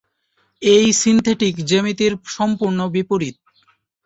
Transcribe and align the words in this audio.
এই 0.61 0.85
সিন্থেটিক 1.01 1.55
জ্যামিতির 1.69 2.13
সম্পূর্ণ 2.35 2.79
বিপরীত। 2.93 3.35